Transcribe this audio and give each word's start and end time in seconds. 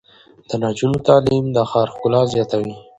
د 0.47 0.49
نجونو 0.61 0.97
تعلیم 1.07 1.45
د 1.55 1.57
ښار 1.69 1.87
ښکلا 1.93 2.21
زیاتوي. 2.33 2.75